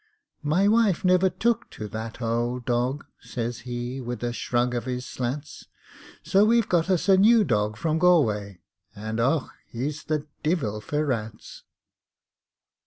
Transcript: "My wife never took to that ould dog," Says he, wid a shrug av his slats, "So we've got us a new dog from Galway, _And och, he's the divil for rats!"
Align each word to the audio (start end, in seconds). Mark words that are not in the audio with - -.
"My 0.41 0.67
wife 0.67 1.05
never 1.05 1.29
took 1.29 1.69
to 1.69 1.87
that 1.89 2.23
ould 2.23 2.65
dog," 2.65 3.05
Says 3.19 3.59
he, 3.69 4.01
wid 4.01 4.23
a 4.23 4.33
shrug 4.33 4.73
av 4.73 4.85
his 4.85 5.05
slats, 5.05 5.67
"So 6.23 6.43
we've 6.43 6.67
got 6.67 6.89
us 6.89 7.07
a 7.07 7.17
new 7.17 7.43
dog 7.43 7.77
from 7.77 7.99
Galway, 7.99 8.61
_And 8.97 9.19
och, 9.19 9.51
he's 9.67 10.05
the 10.05 10.25
divil 10.41 10.81
for 10.81 11.05
rats!" 11.05 11.65